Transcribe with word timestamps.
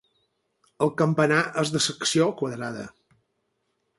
El 0.85 0.91
campanar 1.01 1.43
és 1.63 1.73
de 1.75 1.83
secció 1.89 2.27
quadrada. 2.41 2.87